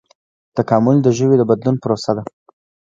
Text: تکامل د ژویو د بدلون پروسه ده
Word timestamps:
تکامل 0.57 0.95
د 1.03 1.07
ژویو 1.17 1.39
د 1.39 1.43
بدلون 1.49 1.75
پروسه 1.83 2.11
ده 2.17 2.23